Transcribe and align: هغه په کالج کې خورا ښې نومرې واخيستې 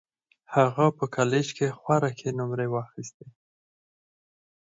هغه 0.55 0.85
په 0.97 1.05
کالج 1.15 1.47
کې 1.57 1.75
خورا 1.79 2.09
ښې 2.17 2.29
نومرې 2.37 2.67
واخيستې 2.71 3.27